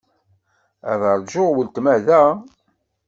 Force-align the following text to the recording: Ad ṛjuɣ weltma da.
Ad 0.91 1.01
ṛjuɣ 1.19 1.49
weltma 1.55 1.95
da. 2.05 2.21